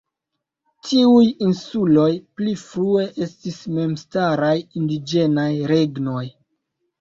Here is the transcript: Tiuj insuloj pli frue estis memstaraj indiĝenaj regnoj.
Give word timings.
Tiuj 0.85 1.25
insuloj 1.47 2.07
pli 2.39 2.53
frue 2.61 3.03
estis 3.27 3.59
memstaraj 3.77 4.55
indiĝenaj 4.83 5.47
regnoj. 5.75 6.25